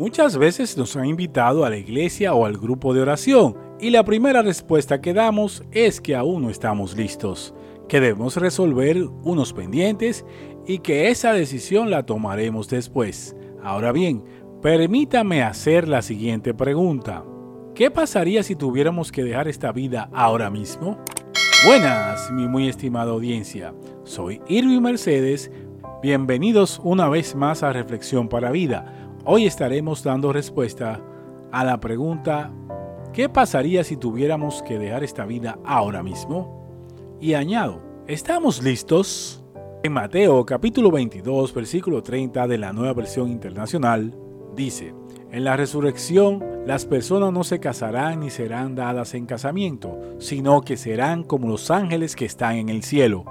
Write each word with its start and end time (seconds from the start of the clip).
Muchas 0.00 0.38
veces 0.38 0.78
nos 0.78 0.96
han 0.96 1.04
invitado 1.04 1.62
a 1.62 1.68
la 1.68 1.76
iglesia 1.76 2.32
o 2.32 2.46
al 2.46 2.56
grupo 2.56 2.94
de 2.94 3.02
oración 3.02 3.54
y 3.78 3.90
la 3.90 4.02
primera 4.02 4.40
respuesta 4.40 5.02
que 5.02 5.12
damos 5.12 5.62
es 5.72 6.00
que 6.00 6.16
aún 6.16 6.40
no 6.40 6.48
estamos 6.48 6.96
listos, 6.96 7.54
que 7.86 8.00
debemos 8.00 8.38
resolver 8.38 8.96
unos 9.24 9.52
pendientes 9.52 10.24
y 10.66 10.78
que 10.78 11.10
esa 11.10 11.34
decisión 11.34 11.90
la 11.90 12.06
tomaremos 12.06 12.70
después. 12.70 13.36
Ahora 13.62 13.92
bien, 13.92 14.24
permítame 14.62 15.42
hacer 15.42 15.86
la 15.86 16.00
siguiente 16.00 16.54
pregunta. 16.54 17.22
¿Qué 17.74 17.90
pasaría 17.90 18.42
si 18.42 18.56
tuviéramos 18.56 19.12
que 19.12 19.22
dejar 19.22 19.48
esta 19.48 19.70
vida 19.70 20.08
ahora 20.14 20.48
mismo? 20.48 20.98
Buenas, 21.66 22.30
mi 22.32 22.48
muy 22.48 22.70
estimada 22.70 23.10
audiencia. 23.10 23.74
Soy 24.04 24.40
Irving 24.48 24.80
Mercedes. 24.80 25.50
Bienvenidos 26.02 26.80
una 26.82 27.10
vez 27.10 27.34
más 27.34 27.62
a 27.62 27.74
Reflexión 27.74 28.30
para 28.30 28.50
Vida 28.50 29.09
Hoy 29.32 29.46
estaremos 29.46 30.02
dando 30.02 30.32
respuesta 30.32 31.00
a 31.52 31.64
la 31.64 31.78
pregunta, 31.78 32.50
¿qué 33.12 33.28
pasaría 33.28 33.84
si 33.84 33.96
tuviéramos 33.96 34.60
que 34.64 34.76
dejar 34.76 35.04
esta 35.04 35.24
vida 35.24 35.56
ahora 35.64 36.02
mismo? 36.02 37.16
Y 37.20 37.34
añado, 37.34 37.80
¿estamos 38.08 38.60
listos? 38.60 39.44
En 39.84 39.92
Mateo 39.92 40.44
capítulo 40.44 40.90
22, 40.90 41.54
versículo 41.54 42.02
30 42.02 42.48
de 42.48 42.58
la 42.58 42.72
nueva 42.72 42.92
versión 42.92 43.30
internacional, 43.30 44.18
dice, 44.56 44.94
en 45.30 45.44
la 45.44 45.56
resurrección 45.56 46.44
las 46.66 46.84
personas 46.84 47.32
no 47.32 47.44
se 47.44 47.60
casarán 47.60 48.18
ni 48.18 48.30
serán 48.30 48.74
dadas 48.74 49.14
en 49.14 49.26
casamiento, 49.26 49.96
sino 50.18 50.62
que 50.62 50.76
serán 50.76 51.22
como 51.22 51.46
los 51.46 51.70
ángeles 51.70 52.16
que 52.16 52.24
están 52.24 52.56
en 52.56 52.68
el 52.68 52.82
cielo. 52.82 53.22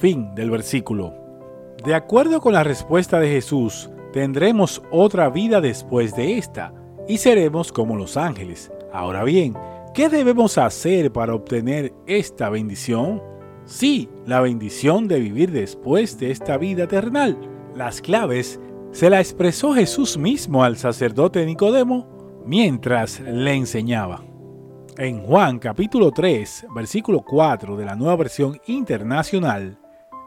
Fin 0.00 0.34
del 0.34 0.50
versículo. 0.50 1.14
De 1.84 1.94
acuerdo 1.94 2.40
con 2.40 2.52
la 2.52 2.64
respuesta 2.64 3.20
de 3.20 3.28
Jesús, 3.28 3.90
tendremos 4.12 4.82
otra 4.90 5.30
vida 5.30 5.60
después 5.60 6.14
de 6.14 6.38
esta 6.38 6.74
y 7.08 7.18
seremos 7.18 7.72
como 7.72 7.96
los 7.96 8.16
ángeles. 8.16 8.70
Ahora 8.92 9.24
bien, 9.24 9.54
¿qué 9.94 10.08
debemos 10.08 10.58
hacer 10.58 11.12
para 11.12 11.34
obtener 11.34 11.92
esta 12.06 12.50
bendición? 12.50 13.22
Sí, 13.64 14.08
la 14.26 14.40
bendición 14.40 15.06
de 15.08 15.20
vivir 15.20 15.52
después 15.52 16.18
de 16.18 16.30
esta 16.30 16.56
vida 16.56 16.84
eternal. 16.84 17.38
Las 17.74 18.00
claves 18.00 18.60
se 18.92 19.10
la 19.10 19.20
expresó 19.20 19.74
Jesús 19.74 20.18
mismo 20.18 20.64
al 20.64 20.76
sacerdote 20.76 21.46
Nicodemo 21.46 22.42
mientras 22.44 23.20
le 23.20 23.54
enseñaba. 23.54 24.24
En 24.98 25.22
Juan 25.22 25.58
capítulo 25.58 26.10
3, 26.10 26.66
versículo 26.74 27.22
4 27.22 27.76
de 27.76 27.84
la 27.84 27.94
nueva 27.94 28.16
versión 28.16 28.60
internacional, 28.66 29.78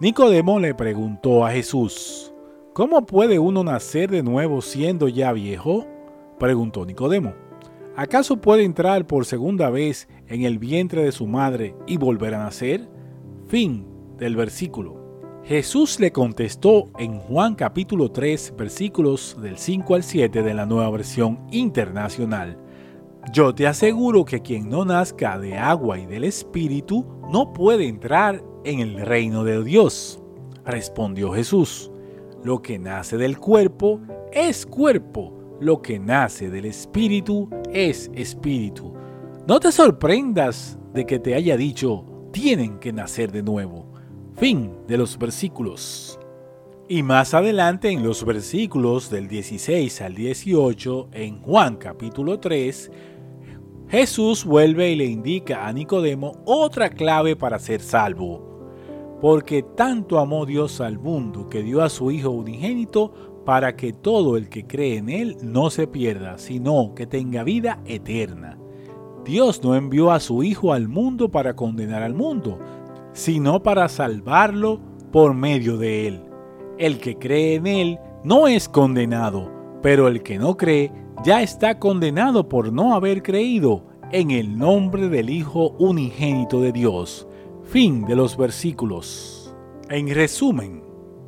Nicodemo 0.00 0.58
le 0.58 0.74
preguntó 0.74 1.46
a 1.46 1.52
Jesús, 1.52 2.34
¿Cómo 2.78 3.04
puede 3.06 3.40
uno 3.40 3.64
nacer 3.64 4.08
de 4.08 4.22
nuevo 4.22 4.62
siendo 4.62 5.08
ya 5.08 5.32
viejo? 5.32 5.84
preguntó 6.38 6.86
Nicodemo. 6.86 7.34
¿Acaso 7.96 8.36
puede 8.36 8.62
entrar 8.62 9.04
por 9.04 9.26
segunda 9.26 9.68
vez 9.68 10.06
en 10.28 10.44
el 10.44 10.60
vientre 10.60 11.02
de 11.02 11.10
su 11.10 11.26
madre 11.26 11.74
y 11.88 11.96
volver 11.96 12.36
a 12.36 12.44
nacer? 12.44 12.88
Fin 13.48 13.84
del 14.16 14.36
versículo. 14.36 14.96
Jesús 15.42 15.98
le 15.98 16.12
contestó 16.12 16.88
en 17.00 17.18
Juan 17.18 17.56
capítulo 17.56 18.12
3 18.12 18.54
versículos 18.56 19.36
del 19.42 19.58
5 19.58 19.96
al 19.96 20.04
7 20.04 20.44
de 20.44 20.54
la 20.54 20.64
nueva 20.64 20.88
versión 20.90 21.48
internacional. 21.50 22.58
Yo 23.32 23.56
te 23.56 23.66
aseguro 23.66 24.24
que 24.24 24.40
quien 24.40 24.70
no 24.70 24.84
nazca 24.84 25.36
de 25.40 25.58
agua 25.58 25.98
y 25.98 26.06
del 26.06 26.22
Espíritu 26.22 27.04
no 27.28 27.52
puede 27.52 27.88
entrar 27.88 28.40
en 28.62 28.78
el 28.78 29.04
reino 29.04 29.42
de 29.42 29.64
Dios. 29.64 30.22
Respondió 30.64 31.32
Jesús. 31.32 31.90
Lo 32.44 32.62
que 32.62 32.78
nace 32.78 33.16
del 33.16 33.38
cuerpo 33.38 34.00
es 34.32 34.64
cuerpo, 34.64 35.56
lo 35.60 35.82
que 35.82 35.98
nace 35.98 36.50
del 36.50 36.66
espíritu 36.66 37.48
es 37.72 38.10
espíritu. 38.14 38.94
No 39.46 39.58
te 39.58 39.72
sorprendas 39.72 40.78
de 40.94 41.04
que 41.04 41.18
te 41.18 41.34
haya 41.34 41.56
dicho, 41.56 42.04
tienen 42.32 42.78
que 42.78 42.92
nacer 42.92 43.32
de 43.32 43.42
nuevo. 43.42 43.92
Fin 44.36 44.72
de 44.86 44.96
los 44.96 45.18
versículos. 45.18 46.20
Y 46.88 47.02
más 47.02 47.34
adelante 47.34 47.90
en 47.90 48.04
los 48.04 48.24
versículos 48.24 49.10
del 49.10 49.26
16 49.26 50.00
al 50.00 50.14
18, 50.14 51.08
en 51.12 51.42
Juan 51.42 51.76
capítulo 51.76 52.38
3, 52.38 52.90
Jesús 53.88 54.44
vuelve 54.44 54.92
y 54.92 54.96
le 54.96 55.06
indica 55.06 55.66
a 55.66 55.72
Nicodemo 55.72 56.40
otra 56.44 56.88
clave 56.90 57.34
para 57.34 57.58
ser 57.58 57.80
salvo 57.80 58.47
porque 59.20 59.62
tanto 59.62 60.18
amó 60.18 60.46
Dios 60.46 60.80
al 60.80 60.98
mundo 60.98 61.48
que 61.48 61.62
dio 61.62 61.82
a 61.82 61.88
su 61.88 62.10
Hijo 62.10 62.30
unigénito 62.30 63.12
para 63.44 63.76
que 63.76 63.92
todo 63.92 64.36
el 64.36 64.48
que 64.48 64.66
cree 64.66 64.98
en 64.98 65.08
Él 65.08 65.36
no 65.42 65.70
se 65.70 65.86
pierda, 65.86 66.38
sino 66.38 66.94
que 66.94 67.06
tenga 67.06 67.44
vida 67.44 67.80
eterna. 67.86 68.58
Dios 69.24 69.62
no 69.62 69.74
envió 69.74 70.10
a 70.10 70.20
su 70.20 70.42
Hijo 70.42 70.72
al 70.72 70.88
mundo 70.88 71.30
para 71.30 71.54
condenar 71.56 72.02
al 72.02 72.14
mundo, 72.14 72.58
sino 73.12 73.62
para 73.62 73.88
salvarlo 73.88 74.80
por 75.12 75.34
medio 75.34 75.76
de 75.76 76.06
Él. 76.08 76.20
El 76.78 76.98
que 76.98 77.16
cree 77.16 77.56
en 77.56 77.66
Él 77.66 77.98
no 78.24 78.48
es 78.48 78.68
condenado, 78.68 79.50
pero 79.82 80.08
el 80.08 80.22
que 80.22 80.38
no 80.38 80.56
cree 80.56 80.92
ya 81.24 81.42
está 81.42 81.78
condenado 81.78 82.48
por 82.48 82.72
no 82.72 82.94
haber 82.94 83.22
creído 83.22 83.84
en 84.12 84.30
el 84.30 84.56
nombre 84.56 85.08
del 85.08 85.30
Hijo 85.30 85.70
unigénito 85.78 86.60
de 86.60 86.72
Dios. 86.72 87.27
Fin 87.68 88.06
de 88.06 88.16
los 88.16 88.34
versículos. 88.34 89.54
En 89.90 90.08
resumen, 90.08 90.82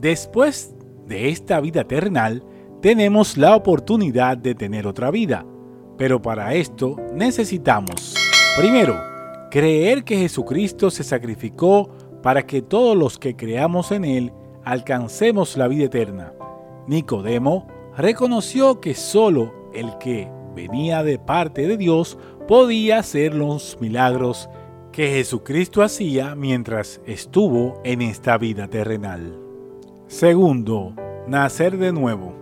después 0.00 0.74
de 1.06 1.28
esta 1.28 1.60
vida 1.60 1.84
terrenal, 1.84 2.42
tenemos 2.82 3.36
la 3.36 3.54
oportunidad 3.54 4.36
de 4.36 4.56
tener 4.56 4.88
otra 4.88 5.12
vida. 5.12 5.46
Pero 5.96 6.20
para 6.20 6.52
esto 6.54 6.96
necesitamos, 7.14 8.16
primero, 8.58 9.00
creer 9.48 10.02
que 10.02 10.16
Jesucristo 10.16 10.90
se 10.90 11.04
sacrificó 11.04 11.88
para 12.20 12.44
que 12.44 12.62
todos 12.62 12.96
los 12.96 13.16
que 13.16 13.36
creamos 13.36 13.92
en 13.92 14.04
Él 14.04 14.32
alcancemos 14.64 15.56
la 15.56 15.68
vida 15.68 15.84
eterna. 15.84 16.32
Nicodemo 16.88 17.68
reconoció 17.96 18.80
que 18.80 18.96
solo 18.96 19.70
el 19.72 19.96
que 19.98 20.28
venía 20.56 21.04
de 21.04 21.20
parte 21.20 21.68
de 21.68 21.76
Dios 21.76 22.18
podía 22.48 22.98
hacer 22.98 23.36
los 23.36 23.78
milagros 23.80 24.48
que 24.94 25.08
Jesucristo 25.08 25.82
hacía 25.82 26.36
mientras 26.36 27.00
estuvo 27.04 27.80
en 27.82 28.00
esta 28.00 28.38
vida 28.38 28.68
terrenal. 28.68 29.36
Segundo, 30.06 30.94
nacer 31.26 31.78
de 31.78 31.92
nuevo, 31.92 32.32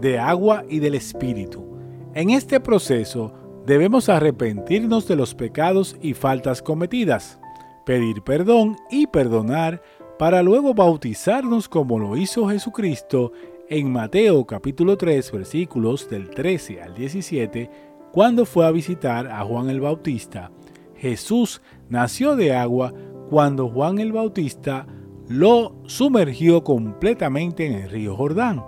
de 0.00 0.18
agua 0.18 0.64
y 0.66 0.78
del 0.78 0.94
Espíritu. 0.94 1.76
En 2.14 2.30
este 2.30 2.58
proceso 2.58 3.34
debemos 3.66 4.08
arrepentirnos 4.08 5.06
de 5.06 5.16
los 5.16 5.34
pecados 5.34 5.94
y 6.00 6.14
faltas 6.14 6.62
cometidas, 6.62 7.38
pedir 7.84 8.22
perdón 8.22 8.78
y 8.90 9.06
perdonar 9.06 9.82
para 10.18 10.42
luego 10.42 10.72
bautizarnos 10.72 11.68
como 11.68 11.98
lo 11.98 12.16
hizo 12.16 12.48
Jesucristo 12.48 13.32
en 13.68 13.92
Mateo 13.92 14.46
capítulo 14.46 14.96
3 14.96 15.32
versículos 15.32 16.08
del 16.08 16.30
13 16.30 16.80
al 16.80 16.94
17 16.94 17.70
cuando 18.10 18.46
fue 18.46 18.66
a 18.66 18.70
visitar 18.70 19.26
a 19.26 19.44
Juan 19.44 19.68
el 19.68 19.82
Bautista 19.82 20.50
Jesús 20.98 21.62
nació 21.88 22.36
de 22.36 22.54
agua 22.54 22.92
cuando 23.30 23.68
Juan 23.68 23.98
el 23.98 24.12
Bautista 24.12 24.86
lo 25.28 25.76
sumergió 25.86 26.64
completamente 26.64 27.66
en 27.66 27.74
el 27.74 27.90
río 27.90 28.16
Jordán, 28.16 28.64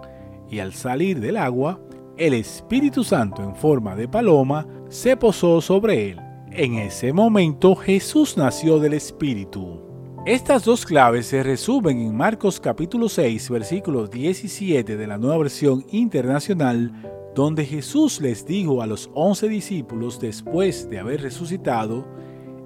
y 0.51 0.59
al 0.59 0.73
salir 0.75 1.21
del 1.21 1.37
agua, 1.37 1.81
el 2.17 2.35
Espíritu 2.35 3.03
Santo 3.03 3.43
en 3.43 3.55
forma 3.55 3.97
de 3.97 4.09
paloma 4.09 4.67
se 4.89 5.17
posó 5.17 5.61
sobre 5.61 6.11
él. 6.11 6.21
En 6.51 6.75
ese 6.75 7.13
momento 7.13 7.75
Jesús 7.75 8.37
nació 8.37 8.79
del 8.79 8.95
Espíritu. 8.95 9.81
Estas 10.27 10.65
dos 10.65 10.85
claves 10.85 11.27
se 11.27 11.43
resumen 11.43 11.99
en 12.01 12.15
Marcos 12.15 12.61
capítulo 12.61 13.09
6, 13.09 13.49
versículo 13.49 14.07
17 14.07 14.97
de 14.97 15.07
la 15.07 15.17
nueva 15.17 15.39
versión 15.39 15.87
internacional, 15.93 16.93
donde 17.35 17.65
Jesús 17.65 18.21
les 18.21 18.45
dijo 18.45 18.83
a 18.83 18.87
los 18.87 19.11
once 19.15 19.49
discípulos 19.49 20.21
después 20.21 20.89
de 20.91 20.99
haber 20.99 21.23
resucitado, 21.23 22.07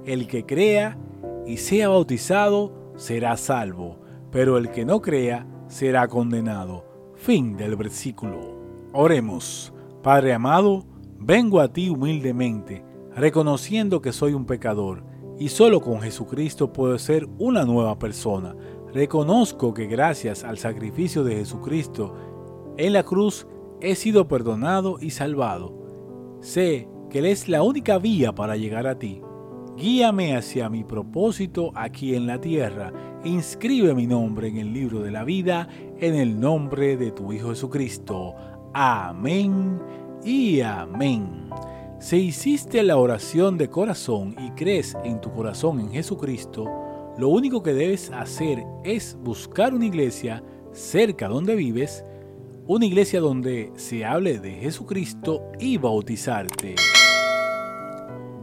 el 0.07 0.27
que 0.27 0.47
crea 0.47 0.99
y 1.47 1.59
sea 1.59 1.89
bautizado 1.89 2.73
será 2.97 3.37
salvo, 3.37 3.99
pero 4.31 4.57
el 4.59 4.71
que 4.71 4.85
no 4.85 5.01
crea 5.01 5.47
será 5.69 6.09
condenado. 6.09 6.85
Fin 7.15 7.57
del 7.57 7.77
versículo. 7.77 8.55
Oremos. 8.93 9.73
Padre 10.03 10.35
amado, 10.35 10.85
vengo 11.19 11.61
a 11.61 11.73
ti 11.73 11.89
humildemente, 11.89 12.85
reconociendo 13.15 14.03
que 14.03 14.13
soy 14.13 14.35
un 14.35 14.45
pecador 14.45 15.03
y 15.39 15.49
solo 15.49 15.81
con 15.81 16.01
Jesucristo 16.01 16.73
puedo 16.73 16.99
ser 16.99 17.27
una 17.39 17.65
nueva 17.65 17.99
persona. 17.99 18.55
Reconozco 18.93 19.75
que 19.75 19.87
gracias 19.87 20.45
al 20.45 20.59
sacrificio 20.59 21.25
de 21.25 21.37
Jesucristo 21.37 22.15
en 22.77 22.93
la 22.93 23.03
cruz 23.03 23.47
he 23.85 23.95
sido 23.95 24.29
perdonado 24.29 24.99
y 25.01 25.11
salvado. 25.11 26.39
Sé 26.41 26.89
que 27.11 27.19
Él 27.21 27.27
es 27.27 27.49
la 27.49 27.63
única 27.63 27.99
vía 27.99 28.35
para 28.35 28.57
llegar 28.57 28.87
a 28.87 28.99
ti. 28.99 29.21
Guíame 29.77 30.37
hacia 30.37 30.71
mi 30.71 30.85
propósito 30.85 31.73
aquí 31.75 32.15
en 32.15 32.27
la 32.27 32.41
tierra. 32.41 32.93
Inscribe 33.25 33.95
mi 33.95 34.07
nombre 34.07 34.49
en 34.49 34.59
el 34.59 34.73
libro 34.73 35.01
de 35.01 35.11
la 35.11 35.25
vida 35.25 35.69
en 35.99 36.15
el 36.15 36.39
nombre 36.39 36.97
de 36.97 37.11
tu 37.11 37.33
Hijo 37.33 37.51
Jesucristo. 37.51 38.35
Amén 38.73 39.81
y 40.25 40.61
amén. 40.61 41.51
Si 41.99 42.17
hiciste 42.17 42.83
la 42.83 42.99
oración 42.99 43.57
de 43.57 43.69
corazón 43.69 44.35
y 44.39 44.51
crees 44.51 44.97
en 45.05 45.21
tu 45.21 45.33
corazón 45.33 45.81
en 45.81 45.91
Jesucristo, 45.91 46.71
lo 47.17 47.29
único 47.29 47.63
que 47.63 47.73
debes 47.73 48.11
hacer 48.11 48.65
es 48.83 49.17
buscar 49.23 49.75
una 49.75 49.87
iglesia 49.87 50.43
cerca 50.73 51.29
donde 51.29 51.55
vives, 51.55 52.05
una 52.67 52.87
iglesia 52.87 53.21
donde 53.21 53.73
se 53.77 54.05
hable 54.05 54.39
de 54.39 54.53
Jesucristo 54.53 55.43
y 55.59 55.77
bautizarte. 55.77 56.77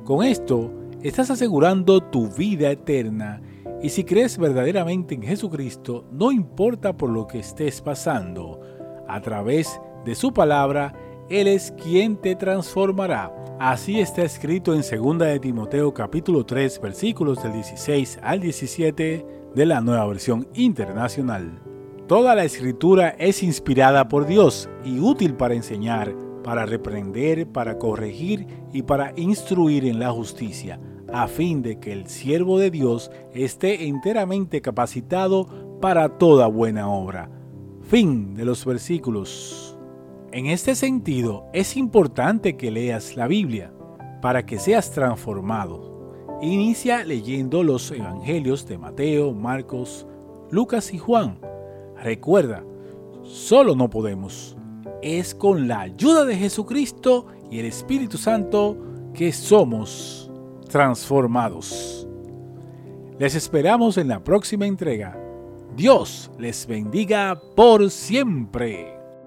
Con 0.04 0.24
esto, 0.24 0.72
estás 1.02 1.32
asegurando 1.32 2.02
tu 2.02 2.30
vida 2.30 2.70
eterna 2.70 3.42
y 3.82 3.90
si 3.90 4.04
crees 4.04 4.38
verdaderamente 4.38 5.16
en 5.16 5.24
Jesucristo, 5.24 6.06
no 6.12 6.32
importa 6.32 6.96
por 6.96 7.10
lo 7.10 7.26
que 7.26 7.40
estés 7.40 7.82
pasando, 7.82 8.60
a 9.08 9.20
través 9.22 9.82
de 10.06 10.14
su 10.14 10.32
palabra, 10.32 10.94
Él 11.30 11.48
es 11.48 11.74
quien 11.82 12.16
te 12.16 12.36
transformará. 12.36 13.36
Así 13.60 14.00
está 14.00 14.24
escrito 14.24 14.74
en 14.74 14.82
2 14.82 15.18
de 15.20 15.40
Timoteo 15.40 15.94
capítulo 15.94 16.46
3 16.46 16.80
versículos 16.80 17.42
del 17.42 17.54
16 17.54 18.20
al 18.22 18.40
17 18.40 19.26
de 19.56 19.66
la 19.66 19.82
nueva 19.82 20.06
versión 20.06 20.48
internacional. 20.54 21.71
Toda 22.12 22.36
la 22.36 22.44
escritura 22.44 23.16
es 23.20 23.42
inspirada 23.42 24.10
por 24.10 24.26
Dios 24.26 24.70
y 24.84 25.00
útil 25.00 25.34
para 25.36 25.54
enseñar, 25.54 26.14
para 26.44 26.66
reprender, 26.66 27.48
para 27.48 27.78
corregir 27.78 28.48
y 28.74 28.82
para 28.82 29.14
instruir 29.16 29.86
en 29.86 29.98
la 29.98 30.12
justicia 30.12 30.78
a 31.14 31.30
fin 31.30 31.62
de 31.62 31.80
que 31.80 31.94
el 31.94 32.08
siervo 32.08 32.60
de 32.60 32.70
Dios 32.70 33.12
esté 33.34 33.88
enteramente 33.88 34.62
capacitado 34.62 35.80
para 35.80 36.18
toda 36.18 36.48
buena 36.48 36.90
obra. 36.90 37.30
Fin 37.84 38.34
de 38.34 38.44
los 38.44 38.66
versículos. 38.66 39.80
En 40.34 40.48
este 40.48 40.76
sentido, 40.76 41.46
es 41.54 41.78
importante 41.78 42.58
que 42.58 42.72
leas 42.72 43.16
la 43.16 43.28
Biblia 43.28 43.72
para 44.22 44.46
que 44.46 44.60
seas 44.60 44.92
transformado. 44.92 46.12
Inicia 46.42 47.06
leyendo 47.06 47.64
los 47.64 47.90
evangelios 47.90 48.68
de 48.68 48.78
Mateo, 48.78 49.34
Marcos, 49.34 50.06
Lucas 50.50 50.94
y 50.94 50.98
Juan. 50.98 51.51
Recuerda, 52.02 52.64
solo 53.24 53.76
no 53.76 53.90
podemos. 53.90 54.58
Es 55.04 55.36
con 55.36 55.68
la 55.68 55.82
ayuda 55.82 56.26
de 56.26 56.36
Jesucristo 56.36 57.28
y 57.52 57.60
el 57.60 57.66
Espíritu 57.66 58.18
Santo 58.18 58.78
que 59.14 59.32
somos 59.32 60.32
transformados. 60.68 62.08
Les 63.20 63.36
esperamos 63.36 63.98
en 63.98 64.08
la 64.08 64.24
próxima 64.24 64.66
entrega. 64.66 65.16
Dios 65.76 66.32
les 66.40 66.66
bendiga 66.66 67.40
por 67.56 67.92
siempre. 67.92 69.01